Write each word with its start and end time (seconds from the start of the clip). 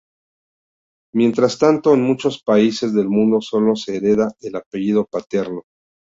Mientras 1.13 1.59
tanto, 1.59 1.93
en 1.93 2.01
muchos 2.01 2.41
países 2.41 2.91
del 2.91 3.07
mundo 3.07 3.39
sólo 3.39 3.75
se 3.75 3.97
hereda 3.97 4.31
el 4.41 4.55
apellido 4.55 5.05
paterno. 5.05 5.61